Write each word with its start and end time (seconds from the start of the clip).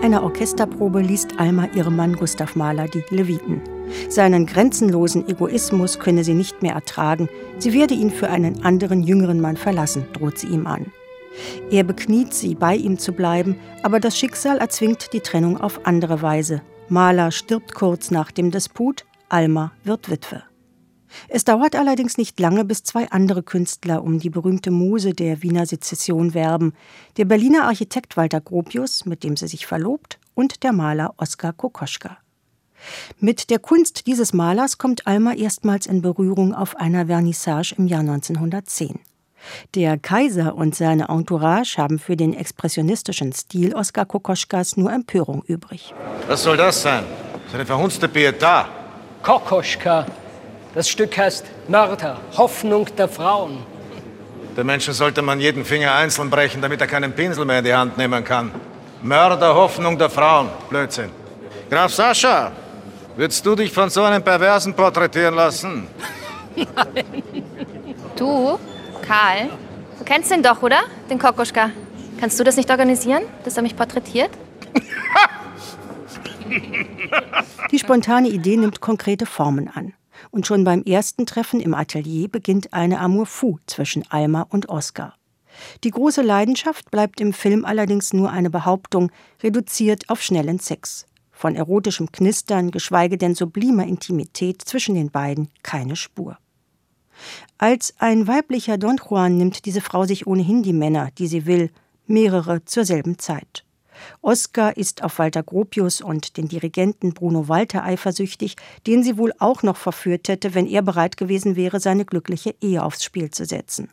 einer 0.00 0.22
Orchesterprobe 0.22 1.00
liest 1.00 1.40
Alma 1.40 1.66
ihrem 1.74 1.96
Mann 1.96 2.14
Gustav 2.14 2.54
Mahler 2.54 2.86
die 2.86 3.02
Leviten. 3.10 3.60
Seinen 4.08 4.46
grenzenlosen 4.46 5.28
Egoismus 5.28 5.98
könne 5.98 6.22
sie 6.22 6.34
nicht 6.34 6.62
mehr 6.62 6.74
ertragen. 6.74 7.28
Sie 7.58 7.72
werde 7.72 7.94
ihn 7.94 8.12
für 8.12 8.30
einen 8.30 8.62
anderen 8.62 9.02
jüngeren 9.02 9.40
Mann 9.40 9.56
verlassen, 9.56 10.06
droht 10.12 10.38
sie 10.38 10.46
ihm 10.46 10.68
an. 10.68 10.92
Er 11.72 11.82
bekniet 11.82 12.32
sie, 12.32 12.54
bei 12.54 12.76
ihm 12.76 12.96
zu 12.96 13.12
bleiben, 13.12 13.56
aber 13.82 13.98
das 13.98 14.16
Schicksal 14.16 14.58
erzwingt 14.58 15.12
die 15.14 15.20
Trennung 15.20 15.60
auf 15.60 15.84
andere 15.84 16.22
Weise. 16.22 16.62
Mahler 16.88 17.32
stirbt 17.32 17.74
kurz 17.74 18.12
nach 18.12 18.30
dem 18.30 18.52
Disput, 18.52 19.04
Alma 19.28 19.72
wird 19.82 20.08
Witwe. 20.08 20.44
Es 21.28 21.44
dauert 21.44 21.76
allerdings 21.76 22.18
nicht 22.18 22.38
lange, 22.40 22.64
bis 22.64 22.82
zwei 22.82 23.10
andere 23.10 23.42
Künstler 23.42 24.02
um 24.02 24.18
die 24.18 24.30
berühmte 24.30 24.70
Muse 24.70 25.12
der 25.12 25.42
Wiener 25.42 25.66
Sezession 25.66 26.34
werben: 26.34 26.74
der 27.16 27.24
Berliner 27.24 27.64
Architekt 27.64 28.16
Walter 28.16 28.40
Gropius, 28.40 29.04
mit 29.04 29.24
dem 29.24 29.36
sie 29.36 29.48
sich 29.48 29.66
verlobt, 29.66 30.18
und 30.34 30.62
der 30.62 30.72
Maler 30.72 31.14
Oskar 31.16 31.52
Kokoschka. 31.52 32.18
Mit 33.18 33.50
der 33.50 33.58
Kunst 33.58 34.06
dieses 34.06 34.32
Malers 34.32 34.78
kommt 34.78 35.06
Alma 35.06 35.32
erstmals 35.34 35.86
in 35.86 36.02
Berührung 36.02 36.54
auf 36.54 36.76
einer 36.76 37.06
Vernissage 37.06 37.74
im 37.78 37.86
Jahr 37.86 38.00
1910. 38.00 38.98
Der 39.74 39.98
Kaiser 39.98 40.54
und 40.54 40.74
seine 40.74 41.08
Entourage 41.08 41.76
haben 41.76 41.98
für 41.98 42.16
den 42.16 42.32
expressionistischen 42.34 43.32
Stil 43.32 43.74
Oskar 43.74 44.06
Kokoschkas 44.06 44.76
nur 44.76 44.92
Empörung 44.92 45.42
übrig. 45.46 45.94
Was 46.28 46.44
soll 46.44 46.56
das 46.56 46.82
sein? 46.82 47.04
Ist 47.46 47.54
eine 47.54 47.66
verhunzte 47.66 48.06
Pietà. 48.06 48.66
Kokoschka, 49.22 50.06
das 50.74 50.88
Stück 50.88 51.16
heißt 51.16 51.44
Mörder, 51.68 52.18
Hoffnung 52.36 52.86
der 52.96 53.08
Frauen. 53.08 53.58
Der 54.56 54.64
Menschen 54.64 54.92
sollte 54.92 55.22
man 55.22 55.40
jeden 55.40 55.64
Finger 55.64 55.94
einzeln 55.94 56.28
brechen, 56.28 56.60
damit 56.60 56.80
er 56.80 56.86
keinen 56.86 57.12
Pinsel 57.12 57.44
mehr 57.44 57.58
in 57.58 57.64
die 57.64 57.74
Hand 57.74 57.96
nehmen 57.96 58.22
kann. 58.22 58.50
Mörder, 59.02 59.54
Hoffnung 59.54 59.98
der 59.98 60.10
Frauen. 60.10 60.48
Blödsinn. 60.68 61.10
Graf 61.70 61.92
Sascha, 61.92 62.52
würdest 63.16 63.44
du 63.44 63.54
dich 63.54 63.72
von 63.72 63.88
so 63.88 64.02
einem 64.02 64.22
Perversen 64.22 64.74
porträtieren 64.74 65.34
lassen? 65.34 65.86
Nein. 66.56 66.66
Du, 68.14 68.58
Karl, 69.06 69.48
du 69.98 70.04
kennst 70.04 70.30
den 70.30 70.42
doch, 70.42 70.62
oder? 70.62 70.80
Den 71.08 71.18
Kokoschka. 71.18 71.70
Kannst 72.20 72.38
du 72.38 72.44
das 72.44 72.56
nicht 72.56 72.70
organisieren, 72.70 73.22
dass 73.42 73.56
er 73.56 73.62
mich 73.62 73.74
porträtiert? 73.74 74.30
Die 77.72 77.78
spontane 77.78 78.28
Idee 78.28 78.58
nimmt 78.58 78.82
konkrete 78.82 79.24
Formen 79.24 79.70
an 79.74 79.94
und 80.30 80.46
schon 80.46 80.64
beim 80.64 80.82
ersten 80.82 81.26
Treffen 81.26 81.60
im 81.60 81.74
Atelier 81.74 82.28
beginnt 82.28 82.72
eine 82.72 83.00
Amour 83.00 83.26
fou 83.26 83.58
zwischen 83.66 84.04
Alma 84.10 84.46
und 84.48 84.68
Oskar. 84.68 85.16
Die 85.84 85.90
große 85.90 86.22
Leidenschaft 86.22 86.90
bleibt 86.90 87.20
im 87.20 87.32
Film 87.32 87.64
allerdings 87.64 88.12
nur 88.12 88.30
eine 88.30 88.50
Behauptung, 88.50 89.10
reduziert 89.42 90.08
auf 90.08 90.22
schnellen 90.22 90.58
Sex. 90.58 91.06
Von 91.30 91.56
erotischem 91.56 92.12
Knistern, 92.12 92.70
geschweige 92.70 93.18
denn 93.18 93.34
sublimer 93.34 93.86
Intimität 93.86 94.62
zwischen 94.62 94.94
den 94.94 95.10
beiden 95.10 95.48
keine 95.62 95.96
Spur. 95.96 96.38
Als 97.58 97.94
ein 97.98 98.26
weiblicher 98.26 98.78
Don 98.78 98.98
Juan 98.98 99.36
nimmt 99.36 99.66
diese 99.66 99.80
Frau 99.80 100.04
sich 100.04 100.26
ohnehin 100.26 100.62
die 100.62 100.72
Männer, 100.72 101.10
die 101.18 101.26
sie 101.26 101.46
will, 101.46 101.70
mehrere 102.06 102.64
zur 102.64 102.84
selben 102.84 103.18
Zeit. 103.18 103.64
Oskar 104.20 104.76
ist 104.76 105.02
auf 105.02 105.18
Walter 105.18 105.42
Gropius 105.42 106.00
und 106.00 106.36
den 106.36 106.48
Dirigenten 106.48 107.14
Bruno 107.14 107.48
Walter 107.48 107.84
eifersüchtig, 107.84 108.56
den 108.86 109.02
sie 109.02 109.16
wohl 109.16 109.32
auch 109.38 109.62
noch 109.62 109.76
verführt 109.76 110.28
hätte, 110.28 110.54
wenn 110.54 110.66
er 110.66 110.82
bereit 110.82 111.16
gewesen 111.16 111.56
wäre, 111.56 111.80
seine 111.80 112.04
glückliche 112.04 112.54
Ehe 112.60 112.82
aufs 112.82 113.04
Spiel 113.04 113.30
zu 113.30 113.44
setzen. 113.44 113.90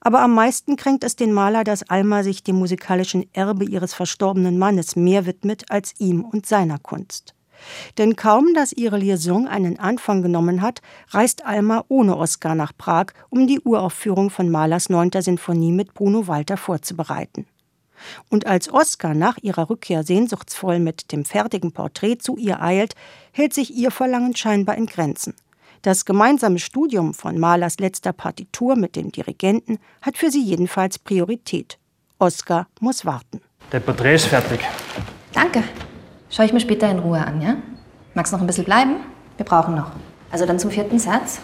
Aber 0.00 0.20
am 0.20 0.34
meisten 0.34 0.76
kränkt 0.76 1.04
es 1.04 1.16
den 1.16 1.32
Maler, 1.32 1.64
dass 1.64 1.88
Alma 1.88 2.22
sich 2.22 2.42
dem 2.42 2.56
musikalischen 2.56 3.26
Erbe 3.32 3.64
ihres 3.64 3.94
verstorbenen 3.94 4.58
Mannes 4.58 4.96
mehr 4.96 5.26
widmet 5.26 5.70
als 5.70 5.94
ihm 5.98 6.24
und 6.24 6.46
seiner 6.46 6.78
Kunst. 6.78 7.34
Denn 7.98 8.16
kaum, 8.16 8.54
dass 8.54 8.72
ihre 8.72 8.98
Liaison 8.98 9.48
einen 9.48 9.78
Anfang 9.78 10.22
genommen 10.22 10.62
hat, 10.62 10.80
reist 11.10 11.44
Alma 11.44 11.84
ohne 11.88 12.16
Oskar 12.16 12.54
nach 12.54 12.72
Prag, 12.76 13.06
um 13.30 13.46
die 13.46 13.60
Uraufführung 13.60 14.30
von 14.30 14.48
Mahlers 14.48 14.88
9. 14.88 15.10
Sinfonie 15.20 15.72
mit 15.72 15.92
Bruno 15.92 16.28
Walter 16.28 16.56
vorzubereiten. 16.56 17.46
Und 18.28 18.46
als 18.46 18.72
Oskar 18.72 19.14
nach 19.14 19.38
ihrer 19.38 19.70
Rückkehr 19.70 20.02
sehnsuchtsvoll 20.02 20.78
mit 20.78 21.12
dem 21.12 21.24
fertigen 21.24 21.72
Porträt 21.72 22.18
zu 22.18 22.36
ihr 22.36 22.62
eilt, 22.62 22.94
hält 23.32 23.54
sich 23.54 23.74
ihr 23.74 23.90
Verlangen 23.90 24.34
scheinbar 24.36 24.76
in 24.76 24.86
Grenzen. 24.86 25.34
Das 25.82 26.04
gemeinsame 26.04 26.58
Studium 26.58 27.14
von 27.14 27.38
Mahlers 27.38 27.78
letzter 27.78 28.12
Partitur 28.12 28.76
mit 28.76 28.96
dem 28.96 29.12
Dirigenten 29.12 29.78
hat 30.02 30.16
für 30.16 30.30
sie 30.30 30.42
jedenfalls 30.42 30.98
Priorität. 30.98 31.78
Oskar 32.18 32.66
muss 32.80 33.04
warten. 33.04 33.40
Der 33.70 33.80
Porträt 33.80 34.16
ist 34.16 34.26
fertig. 34.26 34.60
Danke. 35.32 35.62
Schau 36.30 36.42
ich 36.42 36.52
mir 36.52 36.60
später 36.60 36.90
in 36.90 36.98
Ruhe 36.98 37.24
an, 37.24 37.40
ja? 37.40 37.56
Magst 38.14 38.32
noch 38.32 38.40
ein 38.40 38.46
bisschen 38.46 38.64
bleiben? 38.64 38.96
Wir 39.36 39.46
brauchen 39.46 39.76
noch. 39.76 39.92
Also 40.30 40.44
dann 40.44 40.58
zum 40.58 40.70
vierten 40.70 40.98
Satz. 40.98 41.40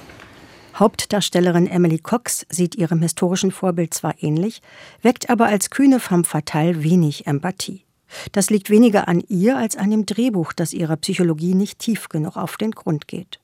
Hauptdarstellerin 0.75 1.69
Emily 1.69 1.99
Cox 1.99 2.47
sieht 2.49 2.75
ihrem 2.75 3.01
historischen 3.01 3.53
Vorbild 3.53 3.95
zwar 3.95 4.23
ähnlich, 4.23 4.61
weckt 5.03 5.31
aber 5.31 5.47
als 5.47 5.71
kühne 5.71 6.01
femme 6.01 6.25
fatale 6.25 6.83
wenig 6.83 7.29
Empathie. 7.29 7.85
Das 8.33 8.51
liegt 8.51 8.71
weniger 8.71 9.07
an 9.07 9.23
ihr 9.29 9.57
als 9.57 9.77
an 9.77 9.91
dem 9.91 10.05
Drehbuch, 10.05 10.53
das 10.53 10.73
ihrer 10.73 10.97
Psychologie 10.97 11.55
nicht 11.55 11.79
tief 11.79 12.09
genug 12.09 12.37
auf 12.37 12.57
den 12.57 12.73
Grund 12.73 13.07
geht. 13.07 13.39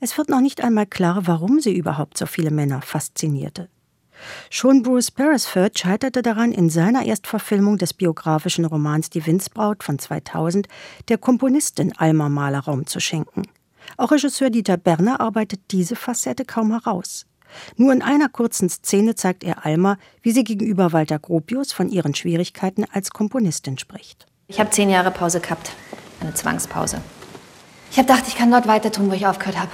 Es 0.00 0.18
wird 0.18 0.28
noch 0.28 0.40
nicht 0.40 0.62
einmal 0.62 0.86
klar, 0.86 1.26
warum 1.26 1.60
sie 1.60 1.76
überhaupt 1.76 2.18
so 2.18 2.26
viele 2.26 2.50
Männer 2.50 2.82
faszinierte. 2.82 3.68
Schon 4.50 4.82
Bruce 4.82 5.10
Beresford 5.10 5.78
scheiterte 5.78 6.22
daran, 6.22 6.52
in 6.52 6.70
seiner 6.70 7.04
Erstverfilmung 7.04 7.78
des 7.78 7.94
biografischen 7.94 8.64
Romans 8.64 9.10
Die 9.10 9.26
Windsbraut 9.26 9.82
von 9.82 9.98
2000 9.98 10.68
der 11.08 11.18
Komponistin 11.18 11.92
Alma 11.96 12.28
Mahler 12.28 12.60
Raum 12.60 12.86
zu 12.86 13.00
schenken. 13.00 13.42
Auch 13.96 14.10
Regisseur 14.10 14.50
Dieter 14.50 14.76
Berner 14.76 15.20
arbeitet 15.20 15.60
diese 15.70 15.96
Facette 15.96 16.44
kaum 16.44 16.70
heraus. 16.70 17.26
Nur 17.76 17.92
in 17.92 18.02
einer 18.02 18.28
kurzen 18.28 18.68
Szene 18.68 19.14
zeigt 19.14 19.44
er 19.44 19.64
Alma, 19.64 19.98
wie 20.22 20.32
sie 20.32 20.44
gegenüber 20.44 20.92
Walter 20.92 21.18
Gropius 21.18 21.72
von 21.72 21.88
ihren 21.88 22.14
Schwierigkeiten 22.14 22.84
als 22.92 23.10
Komponistin 23.10 23.78
spricht. 23.78 24.26
Ich 24.48 24.60
habe 24.60 24.70
zehn 24.70 24.90
Jahre 24.90 25.10
Pause 25.10 25.40
gehabt. 25.40 25.72
Eine 26.20 26.34
Zwangspause. 26.34 27.00
Ich 27.90 27.98
habe 27.98 28.08
gedacht, 28.08 28.28
ich 28.28 28.36
kann 28.36 28.50
dort 28.50 28.66
weiter 28.66 28.90
tun, 28.90 29.10
wo 29.10 29.14
ich 29.14 29.26
aufgehört 29.26 29.58
habe. 29.58 29.70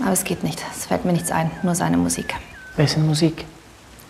Aber 0.00 0.12
es 0.12 0.24
geht 0.24 0.42
nicht. 0.42 0.62
Es 0.74 0.86
fällt 0.86 1.04
mir 1.04 1.12
nichts 1.12 1.30
ein. 1.30 1.50
Nur 1.62 1.74
seine 1.74 1.96
Musik. 1.96 2.34
Wessen 2.76 3.06
Musik? 3.06 3.44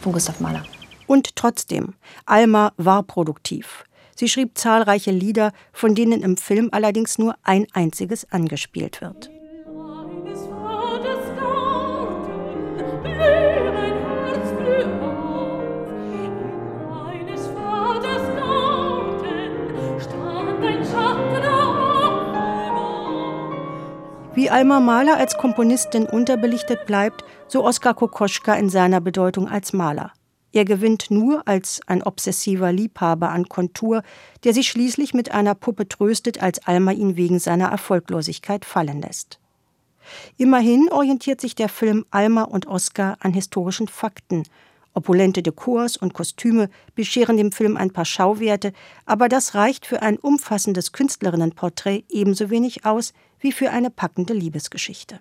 Von 0.01 0.13
Gustav 0.13 0.41
Mahler. 0.41 0.63
Und 1.07 1.37
trotzdem, 1.37 1.95
Alma 2.25 2.73
war 2.77 3.03
produktiv. 3.03 3.85
Sie 4.15 4.29
schrieb 4.29 4.57
zahlreiche 4.57 5.11
Lieder, 5.11 5.53
von 5.73 5.95
denen 5.95 6.23
im 6.23 6.37
Film 6.37 6.69
allerdings 6.73 7.19
nur 7.19 7.35
ein 7.43 7.67
einziges 7.73 8.31
angespielt 8.31 9.01
wird. 9.01 9.31
Wie 24.37 24.51
Alma 24.51 24.81
Mahler 24.81 25.17
als 25.17 25.37
Komponistin 25.37 26.07
unterbelichtet 26.07 26.87
bleibt, 26.87 27.25
so 27.47 27.65
Oskar 27.65 27.95
Kokoschka 27.95 28.55
in 28.55 28.69
seiner 28.69 29.01
Bedeutung 29.01 29.49
als 29.49 29.73
Maler. 29.73 30.13
Er 30.55 30.65
gewinnt 30.65 31.11
nur 31.11 31.49
als 31.49 31.81
ein 31.89 32.05
obsessiver 32.05 32.71
Liebhaber 32.71 33.31
an 33.31 33.49
Kontur, 33.49 34.05
der 34.45 34.55
sich 34.55 34.69
schließlich 34.69 35.13
mit 35.13 35.33
einer 35.33 35.57
Puppe 35.57 35.89
tröstet, 35.89 36.41
als 36.41 36.65
Alma 36.65 36.93
ihn 36.93 37.17
wegen 37.17 37.41
seiner 37.41 37.71
Erfolglosigkeit 37.71 38.65
fallen 38.65 39.03
lässt. 39.03 39.41
Immerhin 40.37 40.89
orientiert 40.93 41.41
sich 41.41 41.57
der 41.57 41.69
Film 41.69 42.07
Alma 42.13 42.43
und 42.43 42.69
Oscar 42.69 43.17
an 43.19 43.33
historischen 43.33 43.89
Fakten. 43.89 44.45
Opulente 44.93 45.43
Dekors 45.43 45.97
und 45.97 46.15
Kostüme 46.15 46.71
bescheren 46.95 47.37
dem 47.37 47.51
Film 47.51 47.77
ein 47.77 47.91
paar 47.91 48.05
Schauwerte, 48.05 48.73
aber 49.07 49.29
das 49.29 49.57
reicht 49.57 49.87
für 49.87 50.03
ein 50.03 50.19
umfassendes 50.19 50.93
Künstlerinnenporträt 50.93 52.05
ebenso 52.09 52.49
wenig 52.51 52.85
aus 52.85 53.13
wie 53.41 53.51
für 53.51 53.71
eine 53.71 53.91
packende 53.91 54.35
Liebesgeschichte. 54.35 55.19